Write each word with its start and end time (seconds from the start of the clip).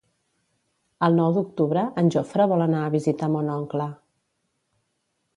El 1.07 1.17
nou 1.17 1.33
d'octubre 1.35 1.83
en 2.01 2.09
Jofre 2.15 2.47
vol 2.53 2.63
anar 2.67 2.79
a 2.85 2.93
visitar 2.95 3.29
mon 3.35 3.51
oncle. 3.57 3.87